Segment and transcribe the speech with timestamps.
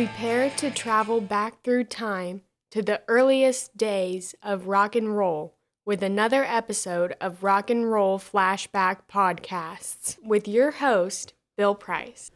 [0.00, 2.40] Prepare to travel back through time
[2.70, 8.18] to the earliest days of rock and roll with another episode of Rock and Roll
[8.18, 12.30] Flashback Podcasts with your host, Bill Price.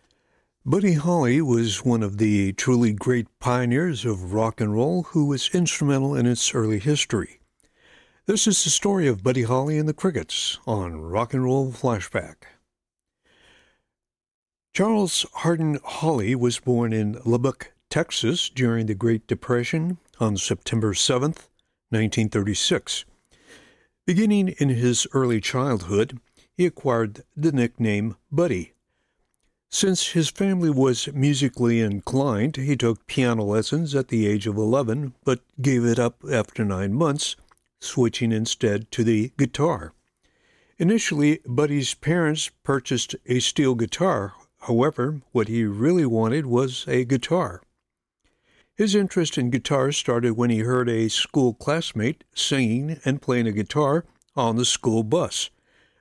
[0.67, 5.49] Buddy Holly was one of the truly great pioneers of rock and roll who was
[5.55, 7.41] instrumental in its early history.
[8.27, 12.43] This is the story of Buddy Holly and the Crickets on Rock and Roll Flashback.
[14.75, 21.31] Charles Hardin Holley was born in Lubbock, Texas during the Great Depression on September 7,
[21.91, 23.05] 1936.
[24.05, 26.19] Beginning in his early childhood,
[26.57, 28.73] he acquired the nickname Buddy.
[29.71, 35.15] Since his family was musically inclined, he took piano lessons at the age of 11,
[35.23, 37.37] but gave it up after nine months,
[37.81, 39.93] switching instead to the guitar.
[40.79, 44.35] Initially, Buddy's parents purchased a steel guitar
[44.67, 47.63] However, what he really wanted was a guitar.
[48.75, 53.53] His interest in guitar started when he heard a school classmate singing and playing a
[53.53, 55.51] guitar on the school bus.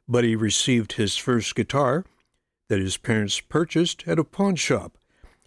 [0.07, 2.05] Buddy received his first guitar
[2.69, 4.97] that his parents purchased at a pawn shop.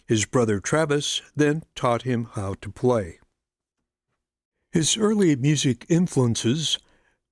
[0.05, 3.19] His brother Travis then taught him how to play.
[4.71, 6.77] His early music influences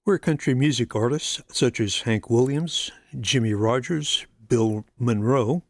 [0.03, 5.63] were country music artists such as Hank Williams, Jimmie Rodgers, Bill Monroe,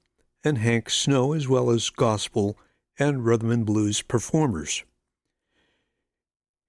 [0.45, 2.57] and Hank Snow, as well as gospel
[2.99, 4.83] and rhythm and blues performers.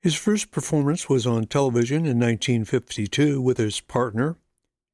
[0.00, 4.36] His first performance was on television in 1952 with his partner,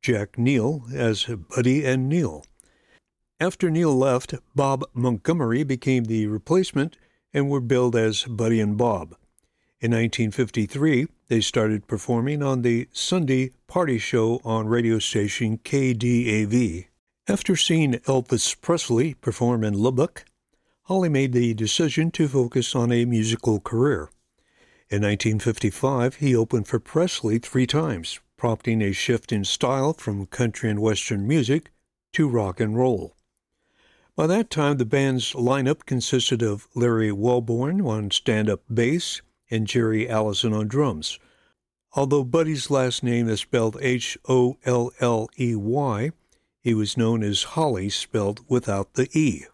[0.03, 2.45] Jack Neal, as Buddy and Neal.
[3.39, 6.97] After Neal left, Bob Montgomery became the replacement
[7.35, 9.17] and were billed as Buddy and Bob.
[9.81, 16.87] In 1953, they started performing on the Sunday party show on radio station KDAV.
[17.29, 20.25] After seeing Elvis Presley perform in Lubbock,
[20.87, 24.11] Holly made the decision to focus on a musical career.
[24.91, 30.69] In 1955, he opened for Presley three times, prompting a shift in style from country
[30.69, 31.71] and western music
[32.13, 33.15] to rock and roll.
[34.17, 39.69] By that time, the band's lineup consisted of Larry Welborn on stand up bass and
[39.69, 41.21] Jerry Allison on drums.
[41.93, 46.11] Although Buddy's last name is spelled H O L L E Y,
[46.63, 49.45] he was known as Holly, spelled without the E.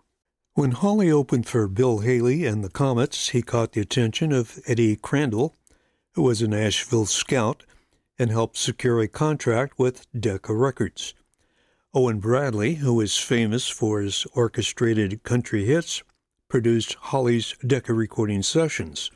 [0.55, 4.97] When Holly opened for Bill Haley and the Comets, he caught the attention of Eddie
[4.97, 5.55] Crandall,
[6.13, 7.65] who was a Nashville scout
[8.19, 11.15] and helped secure a contract with Decca Records.
[11.95, 16.03] Owen Bradley, who is famous for his orchestrated country hits,
[16.49, 19.11] produced Holly's Decca recording sessions.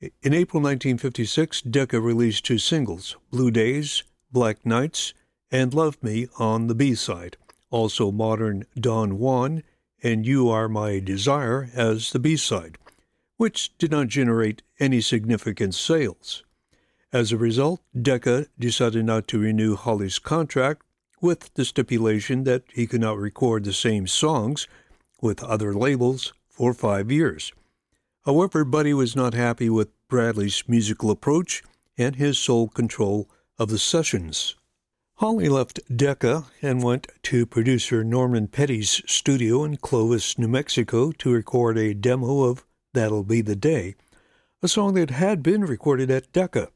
[0.00, 4.02] In April 1956, Decca released two singles, Blue Days,
[4.32, 5.14] Black Nights,
[5.50, 7.36] and Love Me on the B side.
[7.70, 9.62] Also, modern Don Juan
[10.02, 12.78] and You Are My Desire as the B side,
[13.36, 16.44] which did not generate any significant sales.
[17.12, 20.82] As a result, Decca decided not to renew Holly's contract
[21.20, 24.66] with the stipulation that he could not record the same songs
[25.20, 27.52] with other labels for five years.
[28.24, 31.62] However, Buddy was not happy with Bradley's musical approach
[31.96, 33.28] and his sole control
[33.58, 34.56] of the sessions.
[35.18, 41.32] Holly left Decca and went to producer Norman Petty's studio in Clovis, New Mexico to
[41.32, 43.94] record a demo of That'll Be the Day,
[44.62, 46.68] a song that had been recorded at Decca.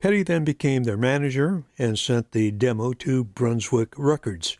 [0.00, 4.56] Petty then became their manager and sent the demo to Brunswick Records.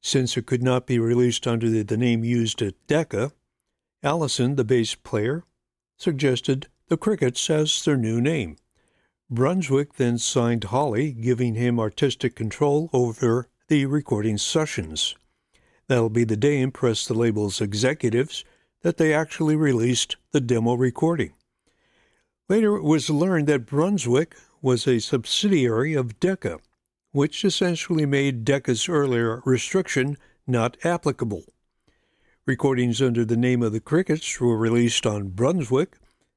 [0.00, 3.32] Since it could not be released under the name used at Decca,
[4.00, 5.42] Allison, the bass player,
[5.98, 8.58] suggested the Crickets as their new name.
[9.32, 15.16] Brunswick then signed Holly, giving him artistic control over the recording sessions.
[15.88, 18.44] That'll be the day impressed the label's executives
[18.82, 21.32] that they actually released the demo recording.
[22.50, 26.58] Later, it was learned that Brunswick was a subsidiary of Decca,
[27.12, 31.44] which essentially made Decca's earlier restriction not applicable.
[32.44, 35.96] Recordings under the name of the Crickets were released on Brunswick,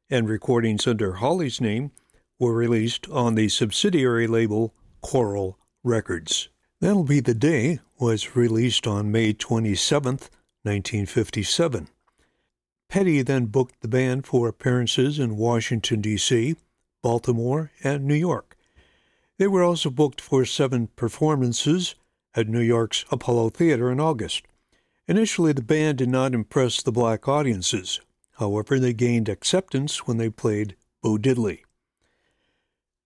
[0.09, 1.91] and recordings under Holly's name
[2.39, 6.49] were released on the subsidiary label Coral Records.
[6.81, 10.11] That'll Be the Day was released on May 27,
[10.63, 11.87] 1957.
[12.89, 16.55] Petty then booked the band for appearances in Washington, D.C.,
[17.01, 18.57] Baltimore, and New York.
[19.38, 21.95] They were also booked for seven performances
[22.35, 24.43] at New York's Apollo Theater in August.
[25.07, 28.01] Initially, the band did not impress the black audiences.
[28.39, 31.64] However, they gained acceptance when they played Bo Diddley.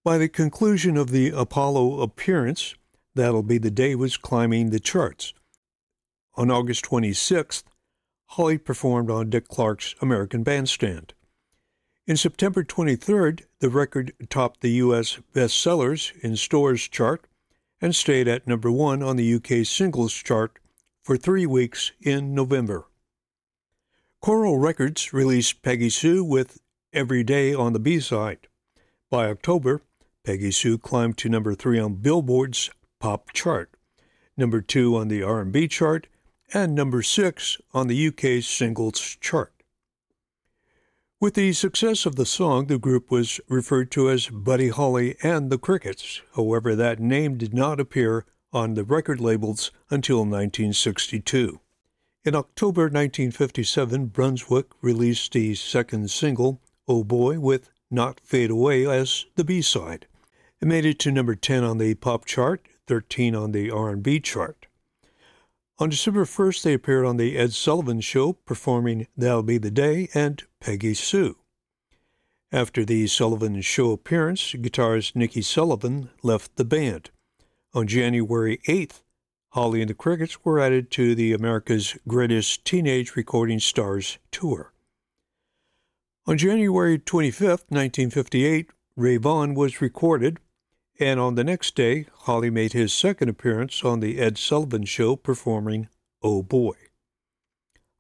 [0.10, 2.74] By the conclusion of the Apollo appearance,
[3.14, 5.36] That'll Be the Day was climbing the charts.
[6.34, 7.62] On August 26th,
[8.30, 11.14] Holly performed on Dick Clark's American Bandstand.
[12.08, 15.20] In September 23rd, the record topped the U.S.
[15.36, 17.28] bestsellers in stores chart
[17.80, 20.58] and stayed at number one on the UK singles chart
[21.04, 22.88] for three weeks in November.
[24.22, 26.58] Coral Records released Peggy Sue with
[26.92, 28.48] Every Day on the B side.
[29.12, 29.84] By October,
[30.30, 33.72] Peggy Sue climbed to number three on Billboard's pop chart,
[34.38, 36.06] number two on the R&B chart,
[36.54, 39.52] and number six on the UK singles chart.
[41.20, 45.50] With the success of the song, the group was referred to as Buddy Holly and
[45.50, 46.22] the Crickets.
[46.36, 48.24] However, that name did not appear
[48.54, 51.60] on the record labels until 1962.
[52.24, 59.26] In October 1957, Brunswick released the second single, Oh Boy, with Not Fade Away as
[59.36, 60.06] the B-side.
[60.62, 64.66] It made it to number 10 on the pop chart, 13 on the R&B chart.
[65.78, 70.10] On December 1st, they appeared on The Ed Sullivan Show, performing That'll Be the Day
[70.14, 71.38] and Peggy Sue.
[72.52, 77.12] After the Sullivan Show appearance, guitarist Niki Sullivan left the band.
[77.74, 79.02] On January 8th,
[79.52, 84.74] Holly and the Crickets were added to the America's Greatest Teenage Recording Stars tour.
[86.26, 90.40] On January 25, 1958, Rave On was recorded
[91.00, 95.16] and on the next day, Holly made his second appearance on The Ed Sullivan Show
[95.16, 95.88] performing
[96.22, 96.76] Oh Boy.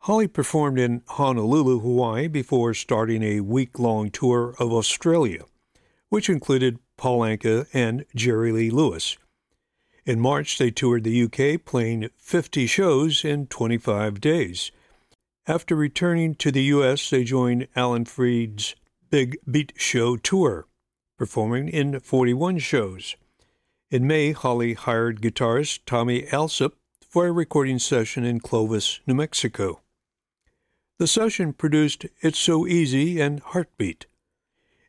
[0.03, 5.43] Holly performed in Honolulu, Hawaii before starting a week long tour of Australia,
[6.09, 9.17] which included Paul Anka and Jerry Lee Lewis.
[10.05, 14.71] In March, they toured the UK, playing 50 shows in 25 days.
[15.47, 18.75] After returning to the US, they joined Alan Freed's
[19.09, 20.65] Big Beat Show tour,
[21.19, 23.17] performing in 41 shows.
[23.91, 26.71] In May, Holly hired guitarist Tommy Allsup
[27.07, 29.81] for a recording session in Clovis, New Mexico.
[30.97, 34.05] The session produced It's So Easy and Heartbeat.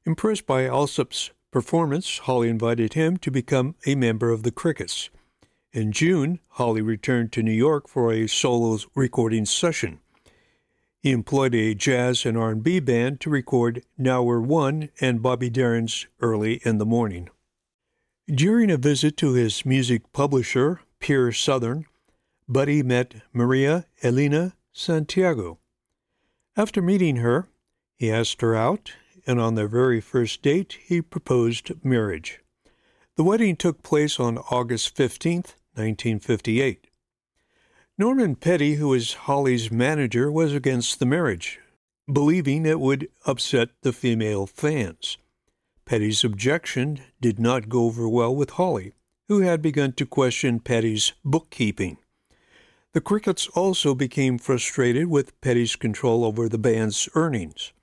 [0.06, 5.11] Impressed by Allsup's performance, Holly invited him to become a member of the Crickets.
[5.73, 9.99] In June, Holly returned to New York for a solo recording session.
[11.02, 16.06] He employed a jazz and R&B band to record Now We're One and Bobby Darin's
[16.20, 17.31] Early in the Morning.
[18.26, 21.87] During a visit to his music publisher, Peer Southern,
[22.47, 25.58] Buddy met Maria Elena Santiago.
[26.55, 27.49] After meeting her,
[27.96, 28.93] he asked her out,
[29.26, 32.41] and on their very first date, he proposed marriage.
[33.17, 35.37] The wedding took place on August 15,
[35.75, 36.89] 1958.
[38.00, 41.61] Norman Petty, who was Holly's manager, was against the marriage,
[42.11, 45.19] believing it would upset the female fans.
[45.85, 48.94] Petty's objection did not go over well with Holly,
[49.29, 51.99] who had begun to question Petty's bookkeeping.
[52.94, 57.75] The Crickets also became frustrated with Petty's control over the band's earnings.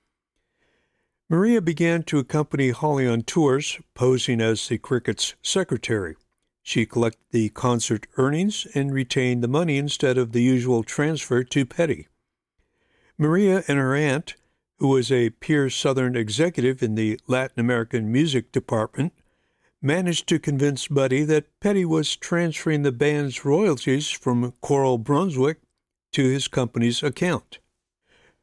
[1.30, 6.16] Maria began to accompany Holly on tours, posing as the Crickets' secretary.
[6.68, 11.64] She collected the concert earnings and retained the money instead of the usual transfer to
[11.64, 12.08] Petty.
[13.16, 14.34] Maria and her aunt,
[14.76, 19.14] who was a Peer Southern executive in the Latin American music department,
[19.80, 25.62] managed to convince Buddy that Petty was transferring the band's royalties from Coral Brunswick
[26.12, 27.60] to his company's account.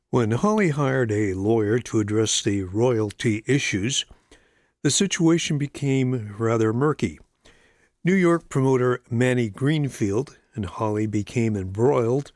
[0.09, 4.03] When Holly hired a lawyer to address the royalty issues,
[4.81, 7.19] the situation became rather murky.
[8.05, 12.31] New York promoter Manny Greenfield and Holly became embroiled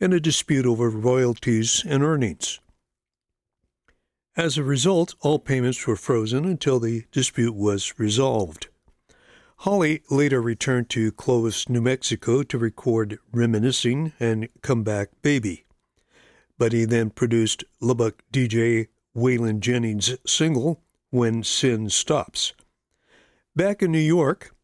[0.00, 2.58] in a dispute over royalties and earnings.
[4.36, 8.66] As a result, all payments were frozen until the dispute was resolved.
[9.58, 15.66] Holly later returned to Clovis, New Mexico to record Reminiscing and Come Back Baby.
[16.58, 22.54] Buddy then produced Lubbock DJ Waylon Jennings' single, When Sin Stops.
[23.54, 24.55] Back in New York,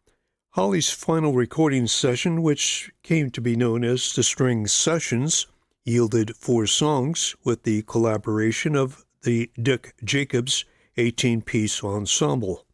[0.55, 5.47] Holly's final recording session, which came to be known as the String Sessions,
[5.83, 10.67] yielded four songs with the collaboration of the Dick Jacobs
[10.99, 12.67] 18 piece ensemble.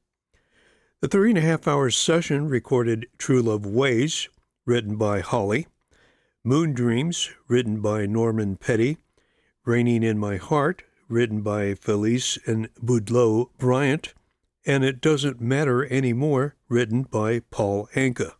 [1.03, 4.29] The three and a half hour session recorded True Love Ways,
[4.67, 5.69] written by Holly,
[6.43, 8.97] Moon Dreams, written by Norman Petty,
[9.65, 14.15] Raining in My Heart, written by Felice and Boudleaux Bryant,
[14.69, 18.35] and It Doesn't Matter Anymore, written by Paul Anka.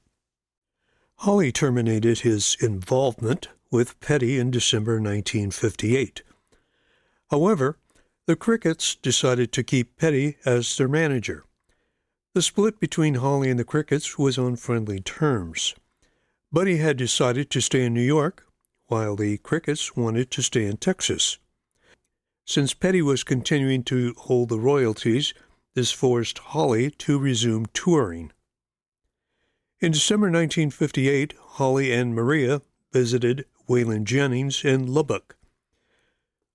[1.21, 6.23] Holly terminated his involvement with Petty in December 1958.
[7.31, 7.79] However,
[8.27, 11.45] the Crickets decided to keep Petty as their manager.
[12.35, 15.75] The split between Holly and the Crickets was on friendly terms.
[16.53, 18.47] Buddy had decided to stay in New York,
[18.89, 21.39] while the Crickets wanted to stay in Texas.
[22.45, 25.33] Since Petty was continuing to hold the royalties,
[25.79, 28.33] this forced Holly to resume touring.
[29.79, 35.37] In December 1958, Holly and Maria visited Waylon Jennings in Lubbock.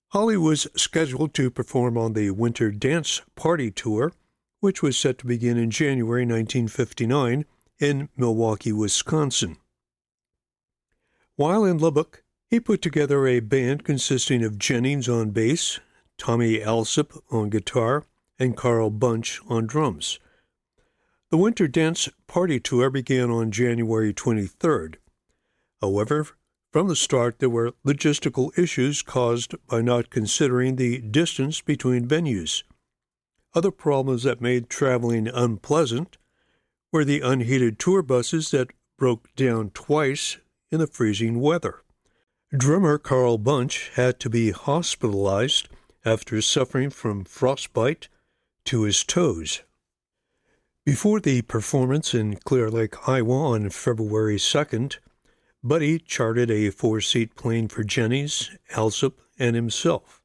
[0.09, 4.11] Holly was scheduled to perform on the Winter Dance Party Tour,
[4.59, 7.45] which was set to begin in January 1959
[7.79, 9.55] in Milwaukee, Wisconsin.
[11.37, 15.79] While in Lubbock, he put together a band consisting of Jennings on bass,
[16.17, 18.03] Tommy Allsup on guitar,
[18.39, 20.19] and Carl Bunch on drums.
[21.29, 24.95] The Winter Dance Party Tour began on January 23rd.
[25.81, 26.27] However,
[26.71, 32.63] from the start, there were logistical issues caused by not considering the distance between venues.
[33.53, 36.17] Other problems that made traveling unpleasant
[36.91, 40.37] were the unheated tour buses that broke down twice
[40.71, 41.81] in the freezing weather.
[42.55, 45.69] Drummer Carl Bunch had to be hospitalized
[46.05, 48.07] after suffering from frostbite
[48.65, 49.61] to his toes.
[50.85, 54.97] Before the performance in Clear Lake, Iowa on February 2nd,
[55.63, 60.21] Buddy chartered a four seat plane for Jennings, Allsup, and himself.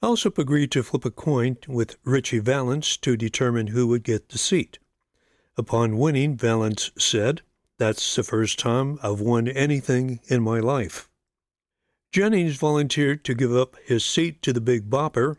[0.00, 4.38] Allsup agreed to flip a coin with Ritchie Valens to determine who would get the
[4.38, 4.78] seat.
[5.56, 7.42] Upon winning, Valens said,
[7.78, 11.08] That's the first time I've won anything in my life.
[12.12, 15.38] Jennings volunteered to give up his seat to the Big Bopper,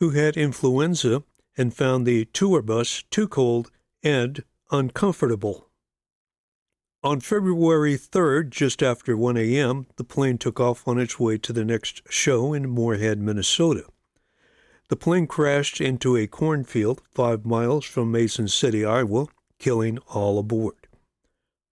[0.00, 1.22] who had influenza
[1.56, 3.70] and found the tour bus too cold
[4.02, 5.70] and uncomfortable.
[7.02, 11.52] On February 3rd, just after 1 a.m., the plane took off on its way to
[11.52, 13.84] the next show in Moorhead, Minnesota.
[14.88, 19.26] The plane crashed into a cornfield five miles from Mason City, Iowa,
[19.58, 20.88] killing all aboard.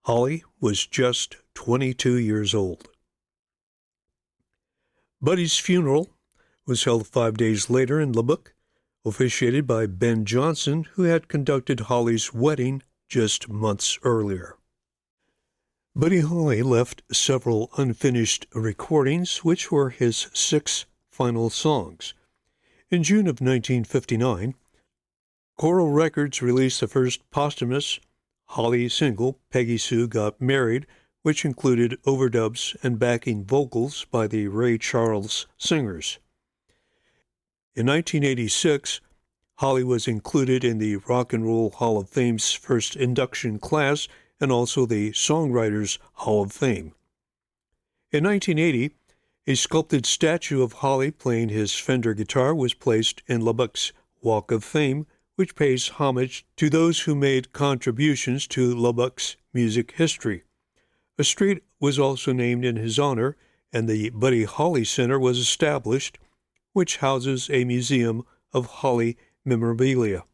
[0.05, 2.89] Holly was just 22 years old.
[5.21, 6.09] Buddy's funeral
[6.65, 8.55] was held five days later in Lubbock
[9.05, 14.57] officiated by Ben Johnson, who had conducted Holly's wedding just months earlier.
[15.95, 22.13] Buddy Holly left several unfinished recordings, which were his six final songs.
[22.89, 24.55] In June of 1959,
[25.57, 27.99] Coral Records released the first posthumous
[28.49, 30.85] Holly single, Peggy Sue Got Married,
[31.21, 36.19] which included overdubs and backing vocals by the Ray Charles Singers.
[37.75, 39.01] In 1986,
[39.55, 44.07] Holly was included in the Rock and Roll Hall of Fame's first induction class
[44.39, 46.93] and also the Songwriters Hall of Fame.
[48.13, 48.95] In 1980,
[49.45, 53.91] a sculpted statue of Holly playing his Fender guitar was placed in Lubbock's
[54.21, 55.05] Walk of Fame,
[55.35, 60.43] which pays homage to those who made contributions to Lubbock's music history.
[61.17, 63.35] A street was also named in his honor,
[63.73, 66.17] and the Buddy Holly Center was established
[66.75, 70.25] which houses a museum of Holly memorabilia.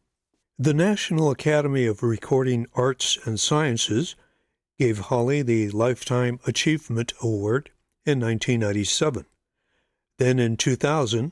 [0.58, 4.16] The National Academy of Recording Arts and Sciences
[4.76, 7.70] gave Holly the Lifetime Achievement Award
[8.04, 9.24] in 1997.
[10.18, 11.30] Then in 2000,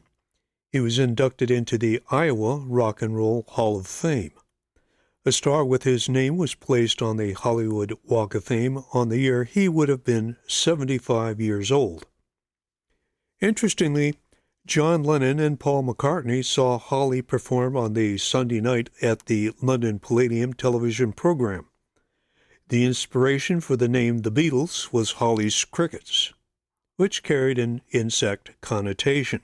[0.71, 4.31] he was inducted into the Iowa Rock and Roll Hall of Fame.
[5.27, 9.19] A star with his name was placed on the Hollywood Walk of Fame on the
[9.19, 12.07] year he would have been 75 years old.
[13.41, 14.15] Interestingly,
[14.67, 19.99] John Lennon and Paul McCartney saw Holly perform on the Sunday night at the London
[19.99, 21.67] Palladium television program.
[22.69, 26.33] The inspiration for the name The Beatles was Holly's crickets,
[26.97, 29.41] which carried an insect connotation.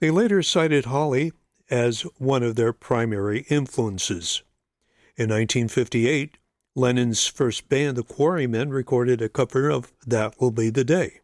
[0.00, 1.32] They later cited Holly
[1.70, 4.42] as one of their primary influences.
[5.16, 6.38] In 1958,
[6.74, 11.20] Lennon's first band, the Quarrymen, recorded a cover of That Will Be the Day.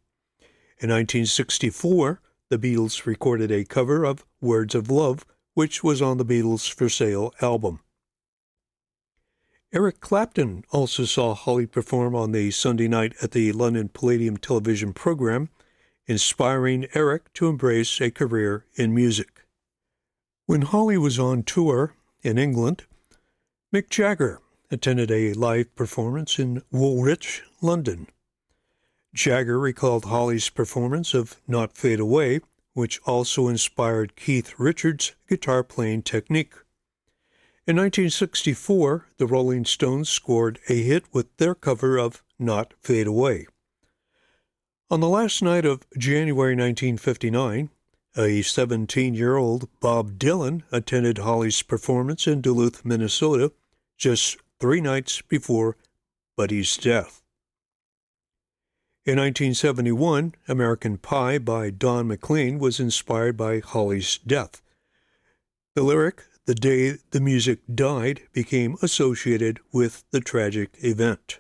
[0.79, 6.25] In 1964, the Beatles recorded a cover of Words of Love, which was on the
[6.25, 7.81] Beatles for Sale album.
[9.73, 14.93] Eric Clapton also saw Holly perform on the Sunday night at the London Palladium television
[14.93, 15.49] program,
[16.07, 19.43] inspiring Eric to embrace a career in music.
[20.47, 22.85] When Holly was on tour in England,
[23.75, 28.07] Mick Jagger attended a live performance in Woolwich, London.
[29.17, 32.41] Jagger recalled Holly's performance of Not Fade Away,
[32.75, 36.53] which also inspired Keith Richards' guitar playing technique.
[37.67, 43.47] In 1964, the Rolling Stones scored a hit with their cover of Not Fade Away.
[44.91, 47.71] On the last night of January 1959,
[48.19, 53.51] a 17 year old Bob Dylan attended Holly's performance in Duluth, Minnesota,
[53.97, 55.79] just three nights before
[56.37, 57.23] Buddy's death.
[59.07, 64.61] In 1971, American Pie by Don McLean was inspired by Holly's death.
[65.77, 71.39] The lyric, The Day the Music Died, became associated with the tragic event.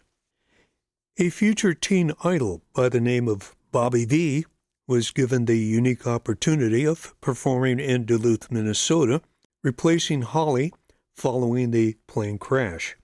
[1.19, 4.45] A future teen idol by the name of Bobby Vee
[4.87, 9.23] was given the unique opportunity of performing in Duluth, Minnesota,
[9.65, 10.73] replacing Holly
[11.17, 12.95] following the plane crash.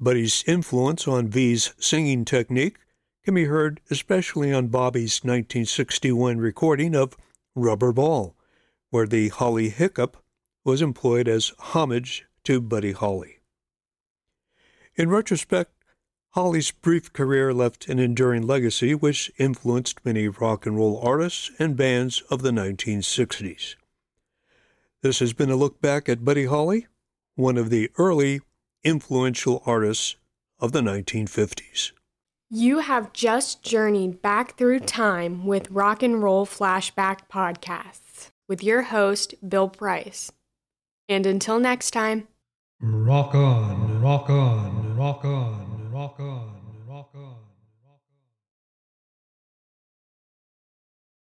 [0.00, 2.78] Buddy's influence on Vee's singing technique
[3.24, 7.16] can be heard especially on Bobby's 1961 recording of
[7.54, 8.34] Rubber Ball,
[8.90, 10.16] where the Holly Hiccup
[10.64, 13.38] was employed as homage to Buddy Holly.
[14.96, 15.72] In retrospect,
[16.30, 21.76] Holly's brief career left an enduring legacy which influenced many rock and roll artists and
[21.76, 23.76] bands of the 1960s.
[25.02, 26.86] This has been a look back at Buddy Holly,
[27.34, 28.40] one of the early
[28.82, 30.16] influential artists
[30.58, 31.92] of the 1950s.
[32.54, 38.82] You have just journeyed back through time with Rock and Roll Flashback Podcasts with your
[38.82, 40.30] host, Bill Price.
[41.08, 42.28] And until next time,
[42.78, 47.41] rock on, rock on, rock on rock on, rock on.